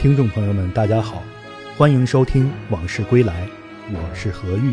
[0.00, 1.22] 听众朋友们，大家好，
[1.76, 3.46] 欢迎收听《往事归来》，
[3.92, 4.72] 我是何玉。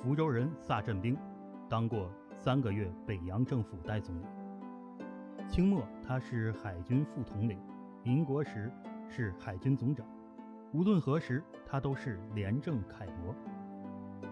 [0.00, 1.18] 福州人萨振兵，
[1.68, 4.24] 当过三个月北洋政府代总理。
[5.48, 7.58] 清末他是海军副统领，
[8.04, 8.70] 民国时
[9.08, 10.06] 是海军总长。
[10.72, 13.34] 无论何时，他都是廉政楷模。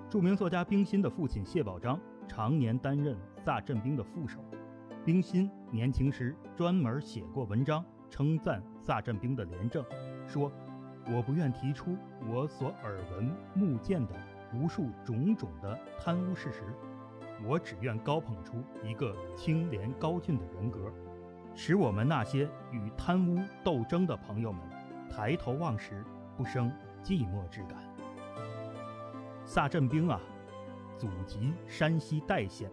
[0.09, 4.39] 著名作家冰心的父亲谢宝章常年担任萨振兵的副手。
[5.05, 9.85] 冰心年轻时专门写过文章称赞萨振兵的廉政，
[10.25, 10.51] 说
[11.13, 11.97] ：“我不愿提出
[12.29, 14.15] 我所耳闻目见的
[14.55, 16.63] 无数种种的贪污事实，
[17.45, 20.93] 我只愿高捧出一个清廉高峻的人格，
[21.53, 24.63] 使我们那些与贪污斗争的朋友们
[25.11, 26.05] 抬头望时
[26.37, 27.77] 不生寂寞之感。”
[29.49, 30.21] 萨振兵啊，
[30.99, 32.69] 祖籍山西代县，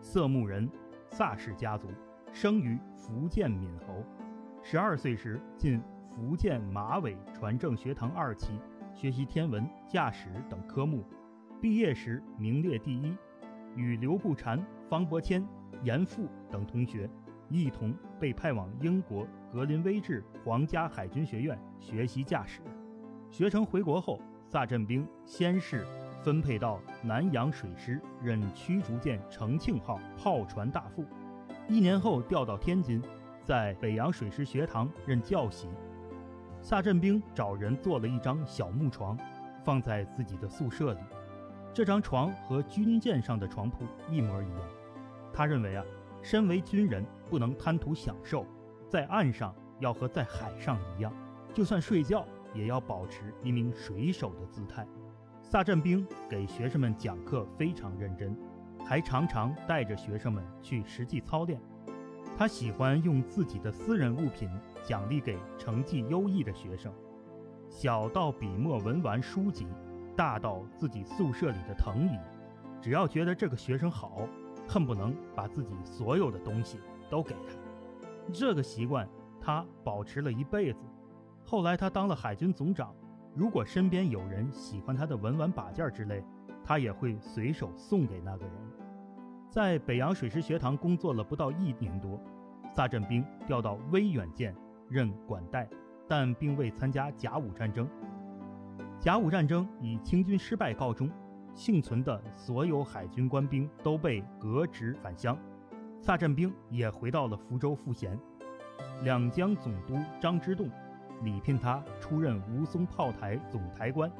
[0.00, 0.70] 色目人，
[1.10, 1.88] 萨氏家族，
[2.32, 4.04] 生于福建闽侯。
[4.62, 8.52] 十二岁时进福建马尾船政学堂二期，
[8.94, 11.04] 学习天文、驾驶等科目。
[11.60, 13.16] 毕业时名列第一，
[13.74, 15.44] 与刘步蟾、方伯谦、
[15.82, 17.10] 严复等同学
[17.48, 22.60] 一同被派往英国格林威治皇家海军学院学习驾驶。
[23.28, 24.20] 学成回国后。
[24.48, 25.84] 萨振兵先是
[26.22, 31.04] 分配到南洋水师任驱逐舰“澄庆号”炮船大副，
[31.68, 33.02] 一年后调到天津，
[33.42, 35.68] 在北洋水师学堂任教习。
[36.62, 39.18] 萨振兵找人做了一张小木床，
[39.64, 41.00] 放在自己的宿舍里。
[41.74, 44.60] 这张床和军舰上的床铺一模一样。
[45.32, 45.84] 他认为啊，
[46.22, 48.46] 身为军人不能贪图享受，
[48.88, 51.12] 在岸上要和在海上一样，
[51.52, 52.24] 就算睡觉。
[52.56, 54.86] 也要保持一名水手的姿态。
[55.42, 58.36] 萨振兵给学生们讲课非常认真，
[58.84, 61.60] 还常常带着学生们去实际操练。
[62.36, 64.50] 他喜欢用自己的私人物品
[64.82, 66.92] 奖励给成绩优异的学生，
[67.68, 69.66] 小到笔墨文玩书籍，
[70.16, 72.18] 大到自己宿舍里的藤椅，
[72.82, 74.28] 只要觉得这个学生好，
[74.68, 77.54] 恨不能把自己所有的东西都给他。
[78.32, 79.08] 这个习惯
[79.40, 80.80] 他保持了一辈子。
[81.48, 82.92] 后来他当了海军总长，
[83.32, 86.20] 如果身边有人喜欢他的文玩把件之类，
[86.64, 88.54] 他也会随手送给那个人。
[89.48, 92.20] 在北洋水师学堂工作了不到一年多，
[92.74, 94.52] 萨振兵调到威远舰
[94.88, 95.68] 任管带，
[96.08, 97.88] 但并未参加甲午战争。
[98.98, 101.08] 甲午战争以清军失败告终，
[101.54, 105.38] 幸存的所有海军官兵都被革职返乡，
[106.00, 108.18] 萨振兵也回到了福州赋闲。
[109.04, 110.68] 两江总督张之洞。
[111.22, 114.10] 礼聘他出任吴淞炮台总台官，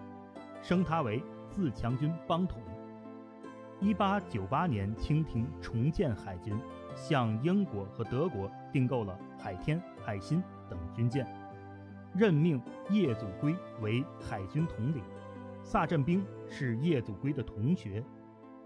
[0.62, 2.61] 升他为自强军帮统。
[3.79, 6.59] 一八九八年，清廷重建海军，
[6.95, 11.27] 向英国和德国订购了海天、海心等军舰，
[12.15, 15.03] 任命叶祖珪为海军统领。
[15.62, 18.03] 萨振兵是叶祖珪的同学，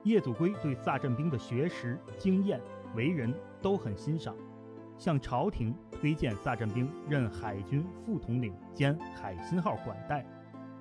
[0.05, 2.61] 叶祖珪对萨振兵的学识、经验、
[2.95, 4.37] 为人都很欣赏。
[5.01, 10.23] 向朝廷推荐萨振兵任海军副统领兼海星号管带，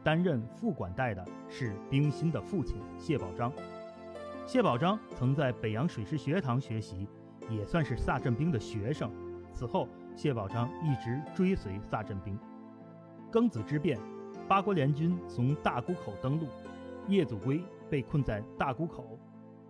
[0.03, 3.50] 担任副管带的是冰心的父亲谢宝章。
[4.46, 7.08] 谢宝章曾在北洋水师学堂学习，
[7.50, 9.09] 也算是萨振兵的学生。
[9.53, 9.88] 此后，
[10.18, 12.38] 谢宝章一直追随萨振兵。
[13.31, 13.97] 庚子之变，
[14.50, 16.47] 八国联军从大沽口登陆，
[17.08, 19.18] 叶祖珪被困在大沽口。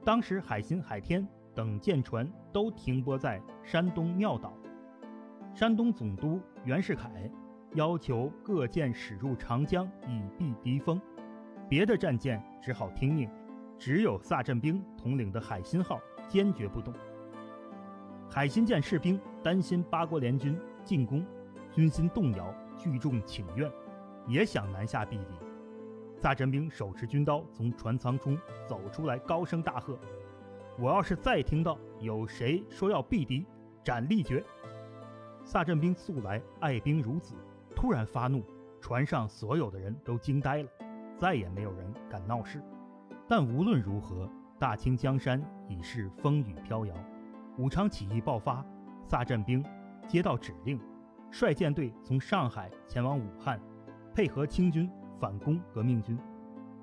[0.04, 1.28] 当时海星、海天。
[1.60, 4.54] 等舰船都停泊在山东庙岛，
[5.54, 7.30] 山东总督袁世凯
[7.74, 11.02] 要求各舰驶入长江以避敌锋，
[11.68, 13.30] 别的战舰只好听命，
[13.78, 16.00] 只有萨振兵统领的海心号
[16.30, 16.94] 坚决不动。
[18.30, 21.26] 海心舰士兵担心八国联军进攻，
[21.74, 23.70] 军心动摇，聚众请愿，
[24.30, 25.34] 也想南下避敌。
[26.16, 30.00] 萨振兵手持军刀从船舱中走出来，高声大喝。
[30.82, 33.46] 我要是再听到有谁说要避敌，
[33.84, 34.42] 斩立决。
[35.44, 37.36] 萨振兵素来爱兵如子，
[37.76, 38.42] 突然发怒，
[38.80, 40.70] 船上所有的人都惊呆了，
[41.18, 42.64] 再也没有人敢闹事。
[43.28, 46.96] 但无论如何，大清江山已是风雨飘摇。
[47.58, 48.66] 武昌起义爆发，
[49.04, 49.62] 萨振兵
[50.08, 50.80] 接到指令，
[51.30, 53.60] 率舰队从上海前往武汉，
[54.16, 54.90] 配合清军
[55.20, 56.18] 反攻革命军。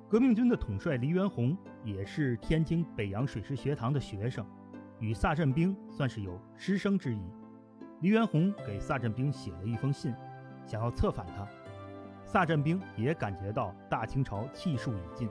[0.08, 4.46] 革命军的统帅黎元洪也是天津北洋水师学堂的学生，
[5.00, 7.20] 与萨振兵算是有师生之谊。
[8.02, 10.14] 黎元洪给萨振兵写了一封信，
[10.64, 11.44] 想要策反他。
[12.24, 15.28] 萨振兵也感觉到大清朝气数已尽，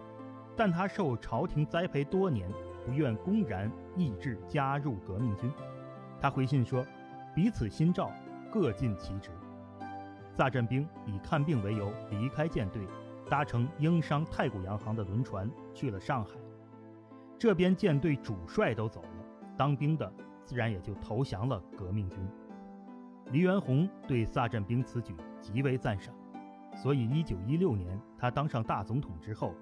[0.58, 2.52] 但他受朝廷栽培多年，
[2.86, 5.50] 不愿公然意志加入革命军。
[6.20, 6.86] 他回信说
[7.34, 8.12] ：“彼此心照，
[8.52, 9.30] 各尽其职。”
[10.36, 12.86] 萨振兵以看病为由离开舰队，
[13.30, 16.32] 搭乘英商太古洋行的轮船去了上海。
[17.38, 19.26] 这边舰队主帅都走了，
[19.58, 20.12] 当兵的
[20.44, 22.20] 自然也就投降了革命军。
[23.32, 26.14] 黎元洪对萨振兵此举极为赞赏，
[26.76, 29.54] 所以1916年他当上大总统之后。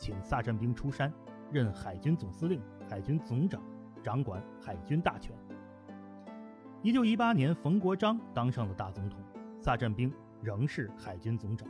[0.00, 1.12] 请萨振兵出山，
[1.50, 3.60] 任海军总司令、海军总长，
[4.00, 5.34] 掌管海军大权。
[6.82, 9.20] 一九一八年，冯国璋当上了大总统，
[9.60, 11.68] 萨振兵仍是海军总长。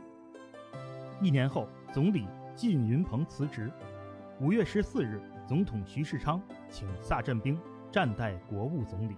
[1.21, 2.25] 一年后，总理
[2.55, 3.69] 靳云鹏辞职。
[4.39, 7.59] 五月十四日，总统徐世昌请萨振兵
[7.91, 9.17] 暂代国务总理，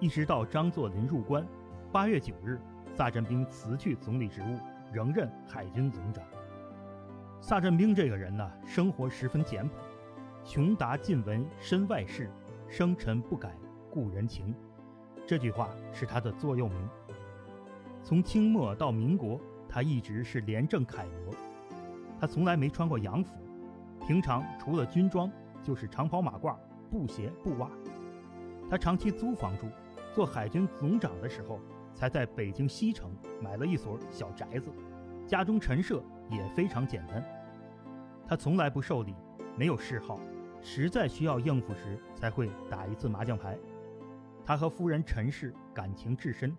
[0.00, 1.46] 一直到张作霖入关。
[1.90, 2.60] 八月九日，
[2.92, 4.58] 萨振兵辞去总理职务，
[4.92, 6.22] 仍任海军总长。
[7.40, 9.74] 萨振兵这个人呢，生活十分简朴，
[10.44, 12.30] 穷达近闻身外事，
[12.68, 13.56] 生辰不改
[13.90, 14.54] 故人情。
[15.26, 16.86] 这句话是他的座右铭。
[18.02, 19.40] 从清末到民国，
[19.70, 21.34] 他一直是廉政楷模。
[22.20, 23.30] 他从来没穿过洋服，
[24.06, 25.30] 平常除了军装
[25.62, 26.56] 就是长袍马褂、
[26.90, 27.70] 布鞋布袜。
[28.68, 29.66] 他长期租房住，
[30.12, 31.60] 做海军总长的时候，
[31.94, 34.70] 才在北京西城买了一所小宅子，
[35.26, 36.02] 家中陈设。
[36.32, 37.20] 也非常简单，
[38.24, 39.16] 他从来不受礼，
[39.56, 40.20] 没有嗜好，
[40.62, 43.58] 实在需要应付时才会打一次麻将牌。
[44.46, 46.56] 他和夫人陈氏感情至深，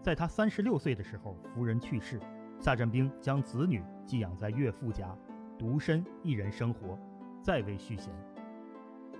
[0.00, 2.18] 在他三十六岁的时候，夫人去世，
[2.62, 5.12] 萨振兵将子女寄养在岳父家，
[5.58, 6.96] 独身一人生活，
[7.42, 8.14] 再未续弦。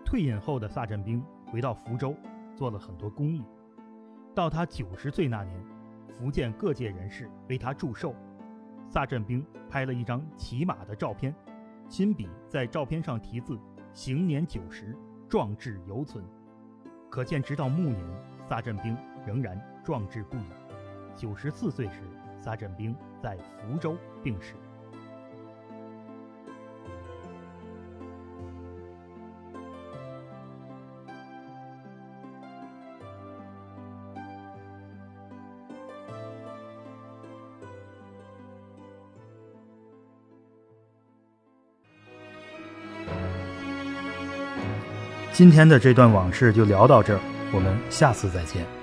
[0.04, 2.14] 退隐后的萨振兵回到福州，
[2.54, 3.44] 做了很多公益。
[4.32, 5.60] 到他九十岁那年，
[6.06, 8.14] 福建各界人士为他祝寿。
[8.88, 11.34] 萨振兵拍了一张骑马的照片，
[11.88, 13.58] 亲笔在照片上题字
[13.92, 14.96] “行年九十，
[15.28, 16.24] 壮志犹存”，
[17.10, 18.06] 可见直到暮年，
[18.48, 18.96] 萨振兵
[19.26, 20.44] 仍然壮志不已。
[21.16, 22.02] 九十四岁时，
[22.38, 24.54] 萨振兵在福州病逝。
[45.32, 47.20] 今天的这段往事就聊到这儿，
[47.54, 48.81] 我们下次再见。